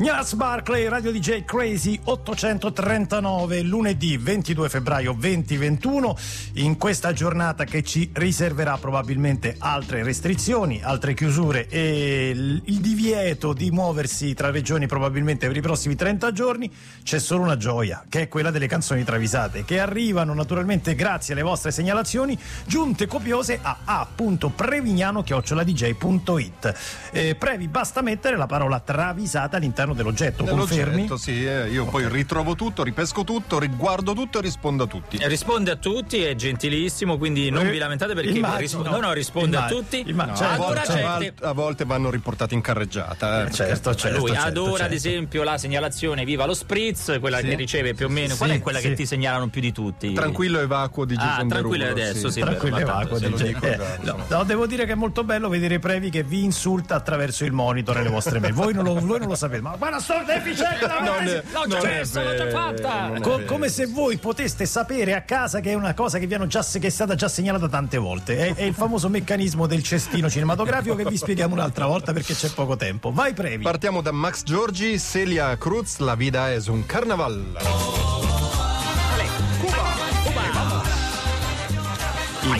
Gnas 0.00 0.32
Barclay, 0.32 0.88
Radio 0.88 1.12
DJ 1.12 1.44
Crazy 1.44 2.00
839, 2.02 3.60
lunedì 3.60 4.16
22 4.16 4.70
febbraio 4.70 5.12
2021, 5.12 6.16
in 6.54 6.78
questa 6.78 7.12
giornata 7.12 7.64
che 7.64 7.82
ci 7.82 8.08
riserverà 8.14 8.78
probabilmente 8.78 9.56
altre 9.58 10.02
restrizioni, 10.02 10.80
altre 10.82 11.12
chiusure 11.12 11.68
e 11.68 12.30
il 12.30 12.80
divieto 12.80 13.52
di 13.52 13.70
muoversi 13.70 14.32
tra 14.32 14.50
regioni 14.50 14.86
probabilmente 14.86 15.46
per 15.46 15.58
i 15.58 15.60
prossimi 15.60 15.96
30 15.96 16.32
giorni, 16.32 16.72
c'è 17.02 17.18
solo 17.18 17.42
una 17.42 17.58
gioia, 17.58 18.02
che 18.08 18.22
è 18.22 18.28
quella 18.28 18.50
delle 18.50 18.68
canzoni 18.68 19.04
travisate, 19.04 19.66
che 19.66 19.80
arrivano 19.80 20.32
naturalmente 20.32 20.94
grazie 20.94 21.34
alle 21.34 21.42
vostre 21.42 21.72
segnalazioni, 21.72 22.38
giunte 22.64 23.06
copiose 23.06 23.58
a 23.60 23.80
a.prevignano.it. 23.84 26.74
Eh, 27.10 27.34
Previ, 27.34 27.68
basta 27.68 28.00
mettere 28.00 28.38
la 28.38 28.46
parola 28.46 28.80
travisata 28.80 29.58
all'interno 29.58 29.88
dell'oggetto, 29.94 30.44
confermi? 30.44 31.08
sì, 31.16 31.44
eh, 31.46 31.68
io 31.70 31.84
poi 31.86 32.08
ritrovo 32.08 32.54
tutto, 32.54 32.82
ripesco 32.82 33.24
tutto, 33.24 33.58
riguardo 33.58 34.12
tutto 34.12 34.38
e 34.38 34.42
rispondo 34.42 34.84
a 34.84 34.86
tutti. 34.86 35.16
Eh, 35.16 35.28
risponde 35.28 35.70
a 35.70 35.76
tutti, 35.76 36.22
è 36.22 36.34
gentilissimo, 36.34 37.18
quindi 37.18 37.50
non 37.50 37.68
vi 37.68 37.78
lamentate 37.78 38.14
perché 38.14 38.30
Immagino. 38.30 38.58
risponde, 38.58 38.88
no, 38.90 38.98
no, 39.00 39.12
risponde 39.12 39.56
Immagino. 39.56 39.78
a 39.78 39.82
tutti. 39.82 40.04
Immagino. 40.08 40.38
No, 40.40 40.46
a, 40.46 40.52
Adora 40.52 40.82
volte, 40.84 40.92
gente- 41.24 41.44
a 41.44 41.52
volte 41.52 41.84
vanno 41.84 42.10
riportati 42.10 42.54
in 42.54 42.60
carreggiata. 42.60 43.46
eh, 43.46 43.50
certo, 43.50 43.94
certo. 43.94 44.18
lui 44.18 44.28
certo, 44.30 44.46
adora 44.46 44.70
certo. 44.70 44.84
ad 44.84 44.92
esempio 44.92 45.42
la 45.42 45.58
segnalazione 45.58 46.24
viva 46.24 46.46
lo 46.46 46.54
spritz 46.54 47.16
quella 47.20 47.38
Sì. 47.38 47.46
che 47.48 47.54
riceve 47.54 47.94
più 47.94 48.06
o 48.06 48.08
meno 48.08 48.32
Sì, 48.32 48.36
qual 48.38 48.50
è 48.50 48.58
quella 48.60 48.78
sì. 48.78 48.88
che 48.88 48.94
ti 48.94 49.06
segnalano 49.06 49.48
più 49.48 49.60
di 49.60 49.72
tutti 49.72 50.12
Tranquillo 50.12 50.60
e 50.60 50.66
vacuo 50.66 51.04
di 51.04 51.14
ah 51.14 51.18
Jason 51.18 51.48
tranquillo 51.48 51.84
Derulo, 51.84 52.02
adesso 52.02 52.30
sì, 52.30 52.40
Tranquillo 52.40 52.76
vero, 52.76 52.88
e 52.88 52.92
ma 52.92 52.98
vacuo, 52.98 53.18
tanto, 53.18 53.36
se 53.38 53.44
lo 53.44 53.50
dice. 53.50 53.60
dico, 53.60 53.66
Eh, 53.66 53.72
esatto, 54.02 54.24
no, 54.36 54.44
devo 54.44 54.66
dire 54.66 54.86
che 54.86 54.92
è 54.92 54.96
molto 54.96 55.24
bello 55.24 55.48
vedere 55.48 55.78
Previ 55.78 56.10
che 56.10 56.22
vi 56.22 56.44
insulta 56.44 56.94
attraverso 56.94 57.44
il 57.44 57.52
monitor 57.52 57.98
e 57.98 58.02
le 58.02 58.08
vostre 58.10 58.38
mail. 58.40 58.52
Voi 58.52 58.72
non 58.74 58.84
lo, 58.84 58.94
voi 58.94 59.18
non 59.18 59.28
lo 59.28 59.34
sapete, 59.34 59.62
ma 59.62 59.76
guarda 59.80 59.98
sto 59.98 60.22
deficiente 60.26 60.86
Non 61.00 61.26
è- 61.26 61.42
L'ho 61.52 61.66
già 61.66 61.78
è 61.80 62.02
l'ho 62.04 62.34
già 62.36 62.50
fatta! 62.50 63.14
è 63.14 63.20
Co- 63.20 63.42
come 63.46 63.68
se 63.70 63.86
voi 63.86 64.18
poteste 64.18 64.66
sapere 64.66 65.14
a 65.14 65.22
casa 65.22 65.60
che 65.60 65.70
è 65.70 65.74
una 65.74 65.94
cosa 65.94 66.18
che, 66.18 66.26
vi 66.26 66.34
hanno 66.34 66.46
già, 66.46 66.62
che 66.62 66.86
è 66.86 66.90
stata 66.90 67.14
già 67.14 67.28
segnalata 67.28 67.68
tante 67.68 67.96
volte. 67.96 68.36
È, 68.36 68.54
è 68.54 68.62
il 68.62 68.74
famoso 68.74 69.08
meccanismo 69.08 69.66
del 69.66 69.82
cestino 69.82 70.28
cinematografico 70.28 70.94
che 70.94 71.04
vi 71.04 71.16
spieghiamo 71.16 71.54
un'altra 71.54 71.86
volta 71.86 72.12
perché 72.12 72.34
c'è 72.34 72.50
poco 72.50 72.76
tempo. 72.76 73.10
Vai 73.10 73.32
Previ. 73.32 73.62
Partiamo 73.62 74.02
da 74.02 74.12
Max 74.12 74.42
Giorgi, 74.42 74.98
Celia 74.98 75.56
Cruz, 75.56 75.98
La 75.98 76.14
vida 76.14 76.52
es 76.52 76.66
un 76.66 76.84
carnaval. 76.84 77.56
I 77.62 78.29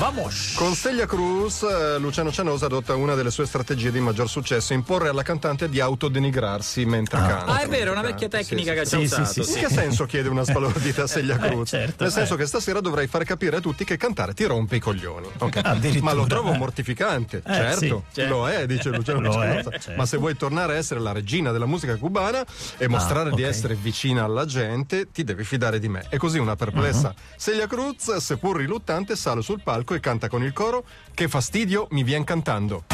vamos. 0.01 0.55
Con 0.57 0.75
Celia 0.75 1.05
Cruz, 1.07 1.63
eh, 1.63 1.99
Luciano 1.99 2.33
Cianosa 2.33 2.65
adotta 2.67 2.95
una 2.95 3.15
delle 3.15 3.31
sue 3.31 3.45
strategie 3.47 3.91
di 3.93 4.01
maggior 4.01 4.29
successo, 4.31 4.73
imporre 4.73 5.09
alla 5.11 5.23
cantante 5.23 5.69
di 5.69 5.79
autodenigrarsi 5.79 6.85
mentre 6.87 7.19
canta. 7.19 7.45
ah 7.45 7.61
è 7.61 7.69
vero 7.69 7.93
una 7.93 8.01
vecchia 8.01 8.29
tecnica 8.29 8.73
che 8.73 8.81
ha 8.81 8.85
già 8.85 8.99
Sì, 8.99 9.07
sì, 9.07 9.21
usato 9.21 9.43
sì, 9.43 9.59
In 9.59 9.67
che 9.67 9.73
senso 9.75 10.07
chiede 10.07 10.29
una 10.31 10.43
sbalordita 10.43 11.03
a 11.03 11.07
Celia 11.07 11.37
Cruz? 11.37 11.69
certo, 11.69 12.03
Nel 12.05 12.13
senso 12.13 12.35
eh. 12.35 12.37
che 12.39 12.47
stasera 12.47 12.81
dovrai 12.81 13.07
far 13.09 13.25
capire 13.25 13.57
a 13.57 13.61
tutti 13.61 13.85
che 13.85 13.97
cantare 13.99 14.33
ti 14.33 14.45
rompe 14.45 14.77
i 14.77 14.81
coglioni. 14.81 15.29
ok? 15.39 15.61
Addirittura. 15.63 16.05
Ma 16.05 16.13
lo 16.19 16.27
trovo 16.27 16.53
mortificante. 16.53 17.43
certo, 17.47 17.79
sì, 18.09 18.21
certo. 18.21 18.35
lo 18.35 18.49
è, 18.49 18.67
dice 18.67 18.89
Luciano 18.89 19.31
Cianosa. 19.31 19.71
certo. 19.71 19.93
Ma 19.97 20.07
se 20.07 20.17
vuoi 20.17 20.35
tornare 20.37 20.75
a 20.75 20.77
essere 20.77 21.01
la 21.01 21.13
regina 21.13 21.53
della 21.53 21.67
musica 21.67 21.97
cubana 21.97 22.43
e 22.79 22.89
mostrare 22.89 23.31
di 23.33 23.43
ok. 23.43 23.49
essere 23.49 23.75
vicina 23.75 24.25
alla 24.25 24.47
gente, 24.47 25.11
ti 25.11 25.25
devi 25.25 25.45
fidare 25.45 25.79
di 25.79 25.89
me. 25.89 26.07
E 26.09 26.17
così 26.17 26.39
una 26.39 26.57
perplessa 26.57 27.09
Uh-huh. 27.11 27.15
Celia 27.37 27.67
Cruz, 27.67 28.17
seppur 28.17 28.57
riluttante, 28.57 29.15
sale 29.17 29.43
sul 29.43 29.61
palco 29.63 29.90
e 29.95 30.01
canta 30.01 30.29
con 30.29 30.43
il 30.43 30.53
coro 30.53 30.85
Che 31.15 31.29
fastidio 31.29 31.87
mi 31.91 32.03
vien 32.03 32.25
cantando. 32.25 32.85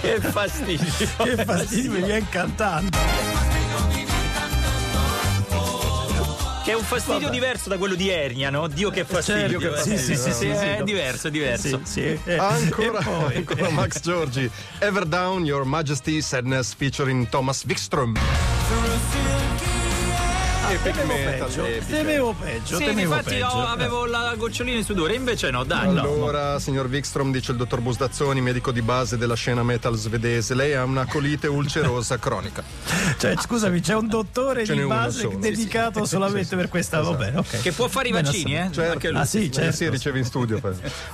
che 0.00 0.20
fastidio 0.20 0.92
Che 1.16 1.44
fastidio 1.44 1.90
mi 1.92 2.02
viene 2.02 2.28
cantando. 2.28 2.98
che 6.64 6.70
è 6.70 6.74
un 6.74 6.82
fastidio 6.82 7.28
diverso 7.28 7.68
da 7.68 7.76
quello 7.76 7.94
di 7.94 8.08
Ernia 8.08 8.48
no? 8.50 8.66
Dio 8.68 8.88
che 8.90 9.04
fastidio 9.04 9.60
Certo, 9.60 9.76
che 9.76 9.82
sì, 9.82 9.96
fastidio. 9.96 10.16
sì, 10.16 10.16
sì, 10.16 10.32
sì, 10.32 10.46
è 10.48 10.74
sì. 10.78 10.84
diverso 10.84 11.28
è 11.28 11.30
diverso 11.30 11.80
Sì, 11.84 12.18
sì. 12.24 12.32
Ancora, 12.36 13.00
poi- 13.02 13.36
ancora 13.36 13.68
Max 13.70 14.00
Giorgi. 14.00 14.50
Ever 14.78 15.04
Down 15.04 15.44
Your 15.44 15.64
Majesty 15.64 16.20
Sadness 16.22 16.74
featuring 16.74 17.28
Thomas 17.28 17.64
Wikström. 17.66 18.16
Epic 20.74 20.92
Temevo 20.92 21.14
metal, 21.30 21.46
peggio, 21.46 21.64
epic. 21.66 21.86
temevo 21.88 22.34
peggio, 22.40 22.76
sì, 22.78 22.84
temevo 22.84 23.14
infatti 23.14 23.34
peggio. 23.34 23.46
io 23.46 23.66
avevo 23.66 24.06
la 24.06 24.34
gocciolina 24.36 24.76
in 24.78 24.84
sudore, 24.84 25.14
invece 25.14 25.50
no, 25.52 25.62
dai. 25.62 25.86
Allora, 25.86 26.58
signor 26.58 26.88
Wikström, 26.88 27.30
dice 27.30 27.52
il 27.52 27.58
dottor 27.58 27.80
Busdazzoni, 27.80 28.40
medico 28.40 28.72
di 28.72 28.82
base 28.82 29.16
della 29.16 29.36
scena 29.36 29.62
metal 29.62 29.94
svedese, 29.94 30.52
lei 30.54 30.74
ha 30.74 30.82
una 30.82 31.06
colite 31.06 31.46
ulcerosa 31.46 32.18
cronica. 32.18 32.62
Cioè, 33.16 33.36
scusami, 33.38 33.80
c'è 33.80 33.94
un 33.94 34.08
dottore 34.08 34.64
Ce 34.66 34.72
di 34.72 34.80
uno 34.80 34.88
base 34.88 35.20
solo. 35.20 35.38
dedicato 35.38 36.00
Sì, 36.00 36.04
sì. 36.06 36.10
solamente 36.10 36.42
Sì, 36.44 36.48
sì. 36.50 36.56
per 36.56 36.68
questa. 36.68 37.00
Va 37.00 37.12
bene, 37.12 37.38
ok. 37.38 37.60
Che 37.60 37.72
può 37.72 37.86
fare 37.86 38.08
i 38.08 38.12
vaccini, 38.12 38.56
eh? 38.56 38.68
Certo. 38.72 38.92
Anche 38.92 39.10
lui. 39.10 39.20
Ah, 39.20 39.24
sì, 39.24 39.44
Eh 39.46 39.50
certo. 39.52 39.76
sì, 39.76 39.88
ricevi 39.88 40.18
in 40.18 40.24
studio. 40.24 40.60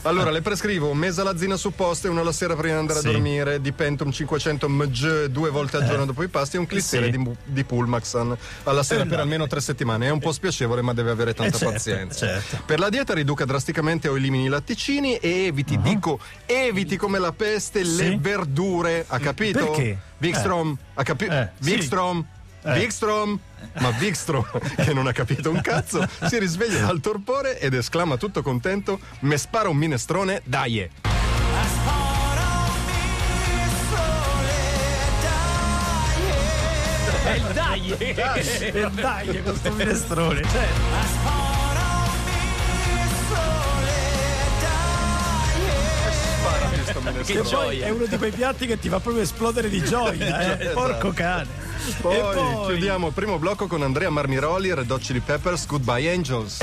Allora, 0.03 0.31
le 0.31 0.41
prescrivo 0.41 0.89
un 0.89 0.97
mesalazzina 0.97 1.57
su 1.57 1.73
posto 1.75 2.07
e 2.07 2.11
una 2.11 2.23
la 2.23 2.33
sera 2.33 2.57
prima 2.57 2.75
di 2.75 2.81
andare 2.81 3.01
Sì. 3.01 3.09
a 3.09 3.13
dormire, 3.13 3.61
di 3.61 3.73
Pentum 3.73 4.11
500 4.11 4.69
mg 4.69 5.25
due 5.27 5.51
volte 5.51 5.77
al 5.77 5.87
giorno 5.87 6.07
dopo 6.07 6.23
i 6.23 6.29
pasti 6.29 6.57
e 6.57 6.59
un 6.61 6.67
clissere 6.67 7.11
sì. 7.13 7.19
di, 7.19 7.31
di 7.45 7.65
Pulmaxan 7.65 8.37
alla 8.65 8.83
sera 8.83 9.05
per 9.05 9.21
almeno 9.21 9.47
tre 9.51 9.61
settimane. 9.61 10.07
È 10.07 10.11
un 10.11 10.21
po' 10.21 10.33
spiacevole, 10.33 10.81
ma 10.81 10.95
deve 10.95 11.11
avere 11.11 11.35
tanta 11.35 11.57
Eh, 11.57 11.59
certo, 11.59 11.73
pazienza. 11.75 12.27
certo. 12.27 12.63
Per 12.65 12.79
la 12.79 12.89
dieta 12.89 13.13
riduca 13.13 13.45
drasticamente 13.45 14.09
o 14.09 14.17
elimini 14.17 14.45
i 14.45 14.49
latticini 14.49 15.17
e 15.17 15.47
eviti, 15.47 15.79
dico, 15.81 16.19
eviti 16.47 16.97
come 16.97 17.19
la 17.19 17.33
peste 17.33 17.83
le 17.83 18.11
Sì. 18.11 18.17
verdure. 18.19 19.05
Ha 19.09 19.19
capito? 19.19 19.73
Perché? 19.73 19.99
Wikström, 20.19 20.77
ha 20.95 21.03
capito? 21.03 21.33
Eh, 21.33 21.49
sì. 21.59 21.71
Wikström, 21.71 22.27
Eh. 22.63 22.79
Ma 23.81 23.89
Wikström, 23.99 24.45
che 24.85 24.93
non 24.93 25.07
ha 25.07 25.13
capito 25.13 25.51
un 25.51 25.61
cazzo, 25.63 26.07
si 26.27 26.39
risveglia 26.39 26.81
dal 26.87 27.01
torpore 27.01 27.59
ed 27.59 27.75
esclama 27.75 28.17
tutto 28.17 28.43
contento: 28.43 29.01
Me 29.21 29.37
spara 29.39 29.69
un 29.69 29.77
minestrone, 29.77 30.41
dai! 30.45 30.89
Il 37.41 37.53
dai! 37.53 37.95
E 37.99 38.15
dai, 38.93 39.43
questo 39.43 39.73
minestrone. 39.73 40.43
Cioè, 40.43 40.69
che 47.25 47.33
che 47.33 47.41
poi 47.41 47.49
gioia! 47.49 47.87
è 47.87 47.91
uno 47.91 48.07
di 48.07 48.17
quei 48.17 48.31
piatti 48.31 48.67
che 48.67 48.79
ti 48.79 48.89
fa 48.89 49.01
proprio 49.01 49.23
esplodere 49.23 49.69
di 49.69 49.83
gioia, 49.83 50.59
eh? 50.59 50.69
Porco 50.69 51.13
cane. 51.13 51.69
Poi, 52.01 52.17
e 52.17 52.21
poi 52.21 52.67
chiudiamo 52.67 53.09
il 53.09 53.13
primo 53.13 53.39
blocco 53.39 53.67
con 53.67 53.83
Andrea 53.83 54.11
Marmiroli, 54.11 54.73
Red 54.75 54.91
Hot 54.91 55.01
Chili 55.01 55.21
Peppers, 55.21 55.67
Goodbye 55.67 56.11
Angels. 56.11 56.59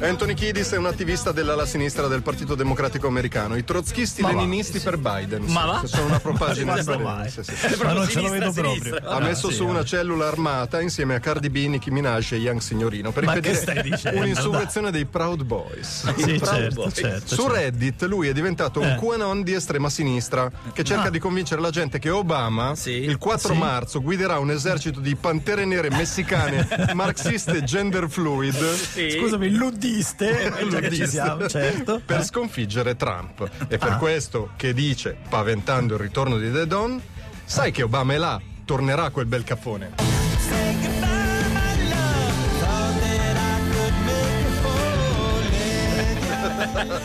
Anthony 0.00 0.34
Kiddis 0.34 0.70
è 0.70 0.76
un 0.76 0.86
attivista 0.86 1.32
dell'ala 1.32 1.66
sinistra 1.66 2.06
del 2.06 2.22
Partito 2.22 2.54
Democratico 2.54 3.08
Americano. 3.08 3.56
I 3.56 3.64
trotskisti 3.64 4.22
Ma 4.22 4.30
va. 4.30 4.40
leninisti 4.40 4.78
per 4.78 4.96
Biden. 4.96 5.42
Ma 5.46 5.64
va? 5.66 5.82
Sono 5.86 6.06
una 6.06 6.20
propagine. 6.20 6.66
Ma 6.98 7.26
sì, 7.28 7.42
sì. 7.42 7.52
Ma 7.82 7.92
non 7.92 8.08
ce 8.08 8.20
lo 8.20 8.28
vedo 8.30 8.52
sinistra. 8.52 8.90
proprio. 9.00 9.10
Ha 9.10 9.20
messo 9.20 9.48
sì, 9.50 9.56
su 9.56 9.66
una 9.66 9.80
eh. 9.80 9.84
cellula 9.84 10.28
armata 10.28 10.80
insieme 10.80 11.16
a 11.16 11.20
Cardi 11.20 11.50
B, 11.50 11.56
Nicki 11.66 11.90
Minaj 11.90 12.32
e 12.32 12.36
Young 12.36 12.60
Signorino 12.60 13.10
per 13.10 13.24
Ma 13.24 13.34
impedire 13.34 13.98
un'insurrezione 14.14 14.92
dei 14.92 15.04
Proud 15.04 15.42
Boys. 15.42 16.12
Sì, 16.16 16.34
Proud 16.34 16.44
certo, 16.44 16.82
Boy. 16.82 16.92
certo. 16.92 17.26
Su 17.34 17.34
certo. 17.42 17.52
Reddit 17.52 18.02
lui 18.04 18.28
è 18.28 18.32
diventato 18.32 18.80
un 18.80 18.86
Eh. 18.90 18.96
QAnon 18.96 19.42
di 19.42 19.52
estrema 19.54 19.90
sinistra 19.90 20.50
che 20.72 20.84
cerca 20.84 21.08
Ah. 21.08 21.10
di 21.10 21.18
convincere 21.18 21.60
la 21.60 21.70
gente 21.70 21.98
che 21.98 22.10
Obama 22.10 22.74
Sì. 22.76 22.90
il 22.92 23.18
4 23.18 23.52
Sì. 23.52 23.58
marzo 23.58 24.00
guiderà 24.00 24.38
un 24.38 24.50
esercito 24.52 25.00
di 25.00 25.16
pantere 25.16 25.66
messicane 25.90 26.66
marxiste 26.94 27.64
gender 27.64 28.08
fluid 28.08 28.54
Sì. 28.74 29.10
Scusami, 29.18 29.50
luddiste, 29.50 29.86
ci 29.88 30.64
Luddiste, 30.64 31.06
siamo, 31.06 31.48
certo. 31.48 32.00
per 32.04 32.24
sconfiggere 32.24 32.96
Trump. 32.96 33.48
E 33.68 33.78
per 33.78 33.92
Ah. 33.92 33.96
questo 33.96 34.50
che 34.56 34.72
dice, 34.74 35.16
paventando 35.28 35.94
il 35.94 36.00
ritorno 36.00 36.36
di 36.38 36.50
The 36.52 36.66
Don, 36.66 37.00
sai 37.44 37.70
che 37.72 37.82
Obama 37.82 38.12
è 38.14 38.18
là, 38.18 38.40
tornerà 38.64 39.10
quel 39.10 39.26
bel 39.26 39.44
caffone. 39.44 39.94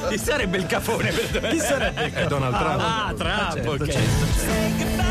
Chi 0.09 0.17
sarebbe 0.17 0.57
il 0.57 0.65
cafone 0.65 1.11
per 1.11 1.49
Chi 1.49 1.59
sarebbe? 1.59 2.11
È 2.13 2.25
Donald 2.27 2.55
Trump. 2.57 2.79
Ah, 2.81 3.13
Trump, 3.15 3.53
certo, 3.53 3.71
ok. 3.71 3.89
certo. 3.91 5.02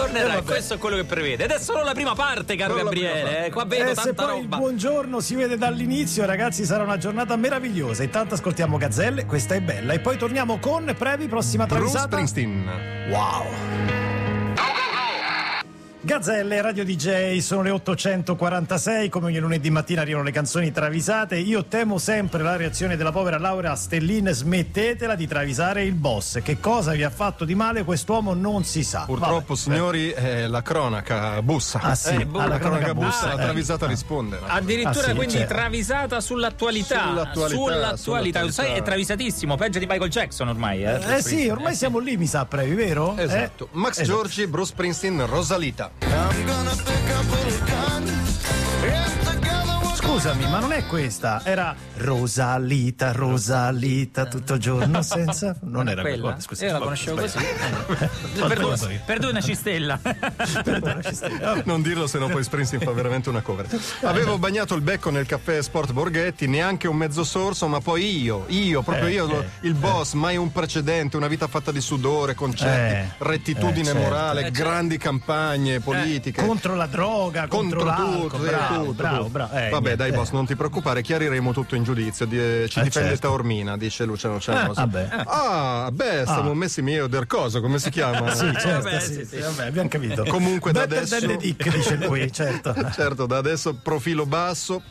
Tornerà. 0.00 0.24
Tornerà, 0.24 0.42
questo 0.42 0.74
è 0.74 0.78
quello 0.78 0.96
che 0.96 1.04
prevede. 1.04 1.44
Ed 1.44 1.50
è 1.50 1.58
solo 1.58 1.82
la 1.82 1.92
prima 1.92 2.14
parte, 2.14 2.56
caro 2.56 2.72
Solo 2.72 2.84
Gabriele. 2.84 3.46
eh. 3.46 3.50
Qua 3.50 3.64
vedo 3.64 3.90
Eh, 3.90 3.94
se 3.94 4.02
tanta 4.02 4.24
poi 4.24 4.36
il 4.36 4.42
roba. 4.42 4.56
buongiorno 4.56 5.20
si 5.20 5.34
vede 5.34 5.56
dall'inizio, 5.56 6.24
ragazzi, 6.26 6.64
sarà 6.64 6.82
una 6.84 6.98
giornata 6.98 7.36
meravigliosa. 7.36 8.02
Intanto 8.02 8.34
ascoltiamo 8.34 8.76
Gazzelle, 8.76 9.26
questa 9.26 9.54
è 9.54 9.60
bella. 9.60 9.92
E 9.92 10.00
poi 10.00 10.16
torniamo 10.16 10.58
con 10.58 10.94
Previ, 10.96 11.26
prossima 11.28 11.66
Bruce 11.66 11.80
travisata. 11.82 12.06
Springsteen. 12.08 13.08
Wow. 13.10 13.99
Gazzelle, 16.02 16.62
Radio 16.62 16.82
DJ, 16.82 17.40
sono 17.40 17.60
le 17.60 17.68
846, 17.72 19.10
come 19.10 19.26
ogni 19.26 19.38
lunedì 19.38 19.68
mattina 19.68 20.00
arrivano 20.00 20.24
le 20.24 20.30
canzoni 20.30 20.72
travisate. 20.72 21.36
Io 21.36 21.66
temo 21.66 21.98
sempre 21.98 22.42
la 22.42 22.56
reazione 22.56 22.96
della 22.96 23.12
povera 23.12 23.36
Laura 23.38 23.76
Stellin, 23.76 24.30
smettetela 24.32 25.14
di 25.14 25.26
travisare 25.26 25.84
il 25.84 25.92
boss. 25.92 26.40
Che 26.40 26.58
cosa 26.58 26.92
vi 26.92 27.02
ha 27.02 27.10
fatto 27.10 27.44
di 27.44 27.54
male 27.54 27.84
quest'uomo 27.84 28.32
non 28.32 28.64
si 28.64 28.82
sa. 28.82 29.02
Purtroppo, 29.04 29.48
Vabbè. 29.48 29.56
signori, 29.60 30.10
eh, 30.12 30.46
la 30.46 30.62
cronaca 30.62 31.42
bussa. 31.42 31.80
Ah, 31.82 31.94
sì, 31.94 32.14
Eh, 32.14 32.26
ah, 32.32 32.46
la 32.46 32.58
cronaca 32.58 32.94
bussa, 32.94 33.26
la 33.26 33.32
eh. 33.34 33.44
travisata 33.44 33.86
risponde. 33.86 34.38
Addirittura 34.46 35.04
Ah, 35.04 35.08
sì, 35.10 35.14
quindi 35.14 35.34
certo. 35.34 35.54
travisata 35.54 36.20
sull'attualità. 36.22 37.08
Sull'attualità, 37.08 37.46
Sull'attualità. 37.56 37.96
sull'attualità. 37.98 38.50
Sai, 38.52 38.72
è 38.72 38.82
travisatissimo, 38.82 39.54
peggio 39.56 39.78
di 39.78 39.84
Michael 39.86 40.08
Jackson 40.10 40.48
ormai. 40.48 40.82
Eh, 40.82 41.16
Eh 41.16 41.22
sì, 41.22 41.46
ormai 41.48 41.74
siamo 41.74 41.98
lì, 41.98 42.16
mi 42.16 42.26
sa, 42.26 42.46
Previ, 42.46 42.74
vero? 42.74 43.14
Esatto. 43.18 43.64
Eh? 43.66 43.68
Max 43.76 43.98
Esatto. 44.00 44.08
Giorgi, 44.08 44.46
Bruce 44.46 44.70
Springsteen, 44.70 45.26
Rosalita. 45.26 45.88
I'm 46.02 46.46
gonna 46.46 46.76
pick 46.76 47.10
up 47.16 47.26
a 47.26 47.70
gun. 47.70 49.29
Scusami, 50.10 50.48
ma 50.48 50.58
non 50.58 50.72
è 50.72 50.86
questa, 50.86 51.40
era 51.44 51.72
Rosalita, 51.98 53.12
Rosalita, 53.12 54.26
tutto 54.26 54.54
il 54.54 54.60
giorno 54.60 55.02
senza... 55.02 55.54
Non 55.62 55.88
era 55.88 56.00
quella. 56.02 56.22
quella. 56.22 56.40
Scusa, 56.40 56.66
Io 56.66 56.72
la 56.72 56.78
conoscevo 56.80 57.16
vabbè. 57.20 57.30
così. 57.30 57.46
Perdo- 58.48 58.76
Perdona 59.06 59.40
Cistella. 59.40 60.00
Perdonaci, 60.64 61.14
Stella. 61.14 61.62
Non 61.64 61.80
dirlo, 61.82 62.08
se 62.08 62.18
no 62.18 62.26
poi 62.26 62.42
Springsteen 62.42 62.82
fa 62.82 62.90
veramente 62.90 63.28
una 63.28 63.40
cover. 63.40 63.68
Avevo 64.02 64.36
bagnato 64.36 64.74
il 64.74 64.80
becco 64.82 65.10
nel 65.10 65.26
caffè 65.26 65.62
Sport 65.62 65.92
Borghetti, 65.92 66.48
neanche 66.48 66.88
un 66.88 66.96
mezzo 66.96 67.22
sorso, 67.22 67.68
ma 67.68 67.80
poi 67.80 68.20
io, 68.20 68.46
io, 68.48 68.82
proprio 68.82 69.06
Eh, 69.06 69.12
io, 69.12 69.40
eh, 69.40 69.46
il 69.60 69.74
boss, 69.74 70.14
mai 70.14 70.36
un 70.36 70.50
precedente, 70.50 71.16
una 71.18 71.28
vita 71.28 71.46
fatta 71.46 71.70
di 71.70 71.80
sudore, 71.80 72.34
concetti, 72.34 72.94
Eh, 72.94 73.08
rettitudine 73.18 73.80
eh, 73.82 73.84
certo. 73.84 74.00
morale, 74.00 74.40
Eh, 74.40 74.44
certo. 74.46 74.58
grandi 74.58 74.98
campagne 74.98 75.78
politiche. 75.78 76.44
Contro 76.44 76.74
la 76.74 76.86
droga, 76.86 77.46
contro, 77.46 77.78
contro 77.78 77.84
l'alcol, 77.84 78.28
tutto, 78.30 78.38
bravo, 78.42 78.84
tutto, 78.86 78.92
bravo, 78.94 79.16
tutto. 79.18 79.28
bravo. 79.30 79.54
Eh, 79.54 79.68
Vabbè, 79.70 79.96
dai, 80.00 80.10
eh. 80.10 80.14
boss, 80.14 80.30
non 80.30 80.46
ti 80.46 80.56
preoccupare, 80.56 81.02
chiariremo 81.02 81.52
tutto 81.52 81.74
in 81.74 81.82
giudizio. 81.84 82.24
Di- 82.26 82.38
eh, 82.38 82.66
ci 82.68 82.78
Eh, 82.80 82.82
difende 82.84 83.08
certo. 83.10 83.28
Taormina, 83.28 83.76
dice 83.76 84.04
Luciano 84.04 84.40
Cianosi. 84.40 84.80
Ah, 84.80 84.86
vabbè. 84.86 85.08
Ah, 85.26 85.90
beh, 85.92 86.22
stiamo 86.24 86.50
Ah. 86.52 86.54
messi 86.54 86.80
mio 86.82 87.06
del 87.06 87.26
coso, 87.26 87.60
come 87.60 87.78
si 87.78 87.90
chiama? 87.90 88.32
Sì, 88.34 88.50
certo, 88.58 88.82
vabbè, 88.84 89.00
sì, 89.00 89.12
sì, 89.12 89.24
sì, 89.24 89.36
sì. 89.36 89.40
vabbè, 89.40 89.66
abbiamo 89.66 89.88
capito. 89.88 90.24
Comunque 90.24 90.72
da 90.72 90.82
adesso- 90.82 91.18
the 91.18 91.36
dick, 91.36 91.68
dice 91.74 91.96
lui, 91.96 92.30
certo. 92.32 92.74
Certo, 92.94 93.26
da 93.26 93.36
adesso 93.36 93.74
profilo 93.74 94.24
basso. 94.26 94.82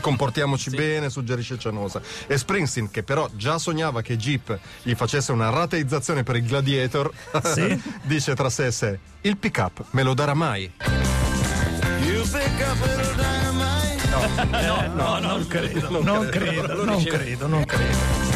Comportiamoci 0.00 0.68
bene, 0.70 1.08
suggerisce 1.08 1.58
Cianosa. 1.58 2.00
E 2.26 2.36
Springsteen, 2.36 2.90
che 2.90 3.02
però 3.02 3.28
già 3.34 3.58
sognava 3.58 4.02
che 4.02 4.16
Jeep 4.16 4.56
gli 4.82 4.94
facesse 4.94 5.32
una 5.32 5.48
rateizzazione 5.48 6.22
per 6.22 6.36
il 6.36 6.44
Gladiator, 6.46 7.10
Sì? 7.44 7.82
dice 8.02 8.34
tra 8.34 8.50
sé 8.50 8.66
e 8.66 8.70
sé: 8.70 8.98
Il 9.22 9.38
pick 9.38 9.56
up 9.58 9.84
me 9.92 10.02
lo 10.02 10.12
darà 10.12 10.34
mai. 10.34 10.70
No, 14.26 14.86
no, 14.94 15.18
non 15.18 15.46
credo, 15.46 16.02
non 16.02 16.28
credo, 16.28 16.84
non 16.84 17.02
credo, 17.02 17.46
non 17.46 17.64
credo. 17.64 18.32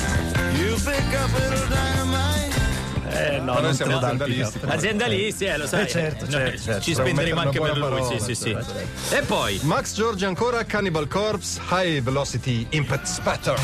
Eh 3.10 3.40
no, 3.40 3.54
noi 3.54 3.62
non 3.62 3.74
siamo 3.74 3.98
dà 3.98 4.10
il 4.10 4.22
aziendalisti. 4.22 4.58
Aziendalisti, 4.66 5.44
eh, 5.46 5.56
lo 5.56 5.66
sai. 5.66 5.84
Eh, 5.84 5.88
certo, 5.88 6.24
Noi 6.24 6.30
certo, 6.32 6.58
certo. 6.60 6.80
Ci 6.82 6.94
spenderemo 6.94 7.40
anche 7.40 7.60
per 7.60 7.76
lui. 7.76 7.88
buona 7.88 8.18
Sì, 8.18 8.34
sì, 8.34 8.50
parola, 8.52 8.64
sì. 8.64 9.14
E 9.14 9.22
poi. 9.22 9.60
Max 9.62 9.94
Giorgi 9.94 10.24
ancora 10.24 10.64
Cannibal 10.64 11.08
Corpse 11.08 11.60
High 11.70 12.02
Velocity 12.02 12.66
Impact 12.70 13.06
Spatter. 13.06 13.58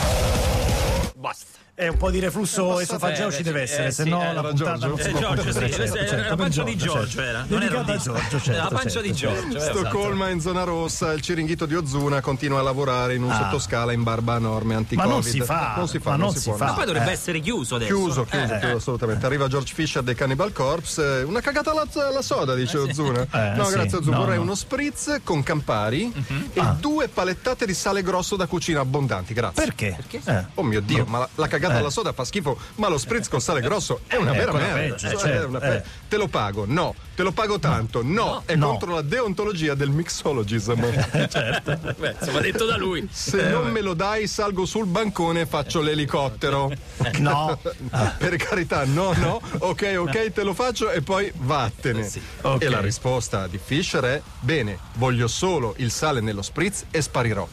Basta. 1.17 1.64
Eh, 1.77 1.89
un 1.89 1.97
po' 1.97 2.09
di 2.13 2.21
reflusso 2.21 2.79
Eh, 2.79 2.85
esofageo 2.85 3.33
ci 3.33 3.41
eh, 3.41 3.43
deve 3.43 3.67
sì, 3.67 3.73
essere, 3.73 3.89
eh, 3.89 3.91
se 3.91 4.03
sì, 4.05 4.09
no 4.09 4.21
eh, 4.21 4.25
la 4.27 4.31
era 4.31 4.41
puntata 4.43 4.79
Giorgio. 4.79 4.87
non 4.87 4.99
si 5.01 5.09
Eh, 5.09 5.11
può 5.11 5.21
Giorgio, 5.21 5.43
sì, 5.43 5.59
certo, 5.59 5.87
certo, 6.07 6.29
la 6.29 6.37
pancia 6.37 6.63
di 6.63 6.77
Giorgio, 6.77 7.07
certo. 7.09 7.21
era, 7.21 7.45
non 7.49 7.63
era 7.63 7.83
disco. 7.83 8.13
Giorgio, 8.13 8.41
certo, 8.41 8.63
La 8.63 8.69
pancia 8.69 9.01
di 9.01 9.17
certo. 9.17 9.41
Giorgio. 9.41 9.57
esatto. 9.59 9.79
Stoccolma 9.79 10.29
in 10.29 10.41
zona 10.41 10.63
rossa, 10.63 11.13
il 11.13 11.21
Ciringhito 11.21 11.67
di 11.67 11.75
Ozuna 11.75 12.21
continua 12.21 12.61
a 12.61 12.63
lavorare 12.63 13.15
in 13.17 13.25
un 13.25 13.31
Ah. 13.33 13.39
sottoscala 13.43 13.91
in 13.91 14.05
barba 14.05 14.35
a 14.35 14.39
norme 14.39 14.75
anti-Covid. 14.77 15.09
Ma 15.11 15.15
non 15.15 15.23
si 15.25 15.41
fa, 15.41 15.75
non 15.77 15.89
si 15.89 15.99
fa, 15.99 16.11
ma 16.11 16.17
non, 16.17 16.25
non 16.27 16.35
si, 16.35 16.41
si 16.43 16.49
può. 16.51 16.59
fa. 16.59 16.65
Ma 16.67 16.73
poi 16.75 16.85
dovrebbe 16.87 17.11
Eh. 17.11 17.15
essere 17.15 17.41
chiuso 17.41 17.75
adesso. 17.75 17.93
Chiuso, 17.93 18.25
chiuso, 18.25 18.55
Eh. 18.55 18.59
chiuso, 18.61 18.77
assolutamente. 18.77 19.27
Arriva 19.27 19.49
George 19.49 19.75
Fisher 19.75 20.03
dei 20.05 20.15
Cannibal 20.15 20.53
Corpse. 20.53 21.03
eh, 21.03 21.23
Una 21.25 21.41
cagata 21.41 21.73
alla, 21.73 21.89
alla 22.07 22.23
soda, 22.23 22.55
dice 22.55 22.79
Ozuna. 22.79 23.27
Eh, 23.33 23.53
no, 23.57 23.65
sì. 23.65 23.73
grazie 23.73 23.99
Ozuna. 23.99 24.19
Vorrei 24.19 24.37
no. 24.37 24.43
uno 24.43 24.55
spritz 24.55 25.21
con 25.25 25.43
Campari 25.43 26.13
e 26.53 26.61
Ah. 26.61 26.77
due 26.79 27.09
palettate 27.09 27.67
di 27.67 27.75
sale 27.75 28.03
grosso 28.05 28.37
da 28.37 28.47
cucina 28.47 28.79
abbondanti, 28.79 29.35
grazie. 29.35 29.61
Perché? 29.65 29.97
Eh. 30.25 30.45
Oh 30.55 30.63
mio 30.63 30.81
Dio, 30.81 31.05
ma 31.07 31.19
la, 31.19 31.29
la 31.35 31.49
cagata 31.65 31.75
Eh. 31.77 31.81
alla 31.81 31.91
soda 31.91 32.13
fa 32.13 32.25
schifo, 32.25 32.57
ma 32.77 32.89
lo 32.89 32.99
spritz 32.99 33.29
con 33.29 33.41
sale 33.41 33.61
grosso 33.61 34.01
è 34.07 34.17
una 34.17 34.33
Eh, 34.33 34.37
vera 34.39 34.53
merda. 34.53 34.83
eh, 34.83 34.97
Cioè, 34.99 35.17
certo, 35.17 35.49
una 35.49 35.59
pe- 35.59 35.77
eh. 35.77 35.83
Te 36.09 36.17
lo 36.17 36.29
pago? 36.29 36.65
No. 36.67 36.95
Te 37.15 37.23
lo 37.23 37.33
pago 37.33 37.59
tanto? 37.59 38.03
No. 38.03 38.43
È 38.45 38.55
No. 38.55 38.69
contro 38.69 38.93
la 38.95 39.03
deontologia 39.03 39.75
del 39.75 39.91
mixologism. 39.91 40.75
Beh, 41.99 42.17
insomma, 42.21 42.41
detto 42.41 42.65
da 42.67 42.77
lui. 42.77 43.09
Se 43.11 43.49
non 43.49 43.71
me 43.71 43.81
lo 43.81 43.95
dai, 43.95 44.27
salgo 44.27 44.65
sul 44.67 44.87
bancone 44.87 45.43
e 45.43 45.47
faccio 45.47 45.81
l'elicottero. 45.81 46.71
No. 47.19 47.59
Per 48.19 48.37
carità, 48.37 48.85
no, 48.85 49.13
no, 49.15 49.41
ok, 49.59 49.95
ok, 49.99 50.33
te 50.33 50.43
lo 50.43 50.55
faccio 50.55 50.91
e 50.91 51.03
poi 51.03 51.31
vattene. 51.35 52.09
Ok. 52.43 52.63
E 52.63 52.69
la 52.69 52.81
risposta 52.81 53.47
di 53.47 53.59
Fisher 53.63 54.05
è: 54.05 54.23
bene, 54.41 54.79
voglio 54.95 55.29
solo 55.29 55.75
il 55.79 55.91
sale 55.91 56.21
nello 56.21 56.43
spritz 56.43 56.85
e 56.91 57.01
sparirò. 57.01 57.47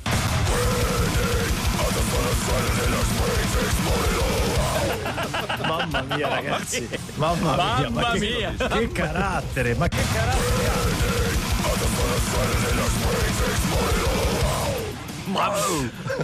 Mamma 5.68 6.02
mia, 6.16 6.28
ragazzi. 6.28 6.88
Mamma 7.16 7.56
mia. 7.56 7.90
ma 7.90 8.02
Mamma 8.02 8.12
che, 8.12 8.20
mia. 8.20 8.54
Che 8.68 8.92
carattere, 8.92 9.76
ma 9.76 9.88
che 9.88 9.98
carattere 10.14 10.68
ha? 10.68 10.80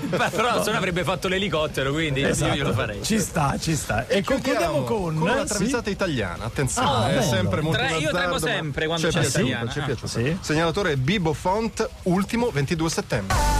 Beh, 0.10 0.30
però 0.32 0.64
se 0.64 0.72
no 0.72 0.78
avrebbe 0.78 1.04
fatto 1.04 1.28
l'elicottero, 1.28 1.92
quindi 1.94 2.22
io 2.22 2.34
glielo 2.34 2.74
farei. 2.74 3.04
Ci 3.04 3.20
sta, 3.20 3.56
ci 3.60 3.76
sta. 3.76 4.06
E 4.08 4.24
concludiamo 4.24 4.84
con, 4.84 5.16
con 5.18 5.30
una 5.30 5.46
travisata 5.46 5.90
italiana. 5.90 6.46
Attenzione, 6.46 6.88
Ah, 6.90 7.10
è 7.10 7.14
bello. 7.16 7.22
sempre 7.32 7.62
molto 7.62 7.78
Tre- 7.78 7.98
io 7.98 8.12
tremo 8.12 8.34
ma 8.34 8.40
sempre 8.40 8.86
quando 8.86 9.08
c'è 9.08 9.20
piaciuta, 9.20 9.40
l'italiana. 9.40 9.96
Ah, 10.02 10.08
sì? 10.08 10.38
Segnalatore 10.42 10.98
Bibo 10.98 11.34
Font, 11.34 11.88
ultimo 12.04 12.50
22 12.52 12.90
settembre. 12.90 13.57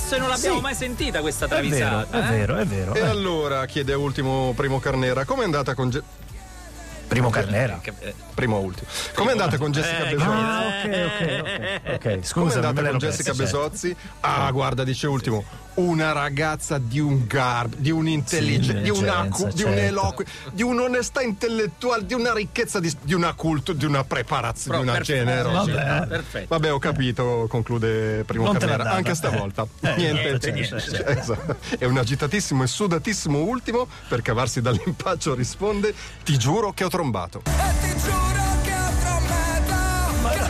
Spesso 0.00 0.14
e 0.14 0.18
non 0.18 0.28
l'abbiamo 0.28 0.56
Sì. 0.56 0.62
mai 0.62 0.74
sentita 0.74 1.20
questa 1.20 1.44
È 1.46 1.48
vero, 1.48 1.60
travisata. 1.68 2.22
è 2.22 2.26
eh? 2.26 2.36
vero, 2.36 2.56
è 2.56 2.64
vero. 2.64 2.94
E 2.94 2.98
eh. 3.00 3.02
allora 3.06 3.66
chiede 3.66 3.92
ultimo 3.94 4.52
Primo 4.56 4.80
Carnera, 4.80 5.24
com'è 5.24 5.44
andata 5.44 5.74
con 5.74 5.90
Ge- 5.90 6.02
Primo 7.06 7.28
Carnera. 7.28 7.80
Eh, 7.82 8.14
primo 8.34 8.56
o 8.56 8.60
ultimo? 8.60 8.88
Com'è 9.14 9.32
andata 9.32 9.58
con 9.58 9.72
Jessica 9.72 10.06
Eh, 10.06 10.14
Besozzi? 10.14 10.30
Ah, 10.30 10.62
ok, 10.68 10.84
ok, 10.84 11.40
ok. 11.82 11.94
Ok, 11.94 12.00
Come 12.02 12.14
è 12.14 12.24
scusa, 12.24 12.54
andata 12.60 12.88
con 12.88 12.98
Jessica 12.98 13.34
Besozzi? 13.34 13.96
Ah, 14.20 14.50
guarda, 14.52 14.84
dice 14.84 15.06
ultimo, 15.08 15.44
una 15.80 16.12
ragazza 16.12 16.78
di 16.78 16.98
un 17.00 17.26
garbo, 17.26 17.76
di 17.78 17.90
un'intelligenza, 17.90 18.78
Sì, 18.78 18.82
di, 18.82 18.90
una, 18.90 19.26
cu- 19.30 19.52
di 19.52 19.62
un 19.62 19.70
certo. 19.72 19.86
eloquio, 19.86 20.26
di 20.52 20.62
un'onestà 20.62 21.22
intellettuale, 21.22 22.06
di 22.06 22.14
una 22.14 22.32
ricchezza, 22.32 22.78
di, 22.80 22.94
di 23.02 23.14
una 23.14 23.32
cultura, 23.34 23.76
di 23.76 23.84
una 23.84 24.04
preparazione, 24.04 24.78
di 24.78 24.82
una 24.84 24.92
perfetto. 24.94 25.18
generosità. 25.24 25.84
Vabbè. 25.84 26.06
Perfetto. 26.06 26.46
Vabbè, 26.48 26.72
ho 26.72 26.78
capito, 26.78 27.46
conclude 27.48 28.24
Primo 28.24 28.52
Non. 28.52 28.58
Anche 28.80 29.10
Eh. 29.12 29.14
stavolta. 29.14 29.66
Eh, 29.80 29.94
niente. 29.96 30.22
niente, 30.22 30.52
niente. 30.52 31.06
Esatto. 31.06 31.56
È 31.78 31.84
un 31.84 31.96
agitatissimo 31.98 32.62
e 32.62 32.66
sudatissimo 32.66 33.38
ultimo 33.38 33.86
per 34.08 34.22
cavarsi 34.22 34.60
dall'impaccio 34.60 35.34
risponde: 35.34 35.94
Ti 36.24 36.36
giuro 36.38 36.72
che 36.72 36.84
ho 36.84 36.88
trombato. 36.88 37.42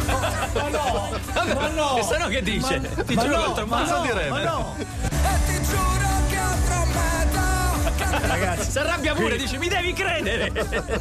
Ma 0.07 0.30
no! 0.53 1.97
E 1.99 2.03
se 2.03 2.19
no 2.19 2.27
che 2.29 2.43
dice? 2.43 2.81
Ti 3.07 3.15
Ma 3.15 3.23
giuro 3.23 3.37
no, 3.37 3.53
che 3.53 3.61
ho 3.61 3.67
ma 3.67 3.85
trovato. 3.85 3.97
no, 3.97 4.03
direbbe? 4.03 4.29
ma 4.31 4.43
no! 4.43 4.77
Si 8.61 8.79
arrabbia 8.79 9.15
pure, 9.15 9.37
dice 9.37 9.59
mi 9.59 9.69
devi 9.69 9.93
credere. 9.93 10.53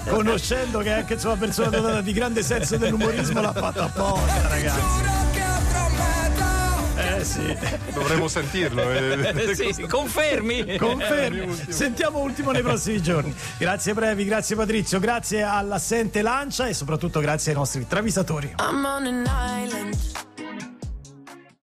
Conoscendo 0.09 0.79
che 0.79 0.89
è 0.89 0.93
anche 0.93 1.17
una 1.23 1.35
persona 1.35 1.69
dotata 1.69 2.01
di 2.01 2.13
grande 2.13 2.41
senso 2.41 2.77
dell'umorismo 2.77 3.41
l'ha 3.41 3.53
fatta 3.53 3.83
apposta, 3.83 4.47
ragazzi. 4.47 5.28
Eh 6.99 7.23
sì. 7.23 7.57
Dovremmo 7.93 8.27
sentirlo. 8.27 8.81
eh. 8.91 9.33
Eh, 9.49 9.55
sì, 9.55 9.85
confermi? 9.87 10.77
Confermi. 10.77 11.57
Sentiamo 11.69 12.19
ultimo 12.19 12.51
nei 12.51 12.61
prossimi 12.61 13.01
giorni. 13.01 13.33
Grazie 13.57 13.93
Brevi, 13.93 14.25
grazie 14.25 14.55
Patrizio, 14.55 14.99
grazie 14.99 15.41
all'assente 15.43 16.21
Lancia 16.21 16.67
e 16.67 16.73
soprattutto 16.73 17.19
grazie 17.19 17.51
ai 17.51 17.57
nostri 17.57 17.87
travisatori. 17.87 18.53
I'm 18.59 18.83
on 18.85 19.05
an 19.05 19.63
island 19.63 19.95